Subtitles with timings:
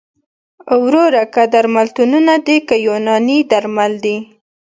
[0.83, 4.17] وروره که درملتونونه دي که یوناني درمل دي